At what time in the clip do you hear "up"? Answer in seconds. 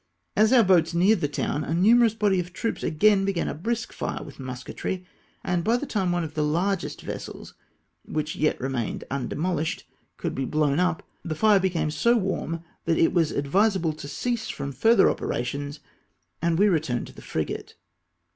10.79-11.03